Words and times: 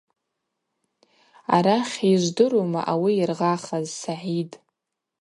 Арахь, 1.55 1.97
йыжвдырума 2.09 2.81
ауи 2.91 3.13
йыргъахаз, 3.17 3.87
Сагӏид. 4.01 4.51